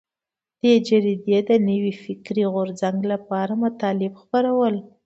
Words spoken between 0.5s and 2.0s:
دې جریدې د نوي